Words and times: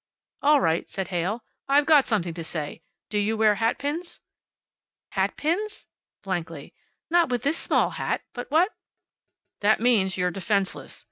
"All 0.41 0.59
right," 0.59 0.89
said 0.89 1.09
Heyl. 1.09 1.43
"I 1.67 1.75
have 1.75 1.85
got 1.85 2.07
something 2.07 2.33
to 2.33 2.43
say. 2.43 2.81
Do 3.11 3.19
you 3.19 3.37
wear 3.37 3.53
hatpins?" 3.57 4.19
"Hatpins!" 5.11 5.85
blankly. 6.23 6.73
"Not 7.11 7.29
with 7.29 7.43
this 7.43 7.55
small 7.59 7.91
hat, 7.91 8.23
but 8.33 8.49
what" 8.49 8.73
"That 9.61 9.79
means 9.79 10.17
you're 10.17 10.31
defenseless. 10.31 10.99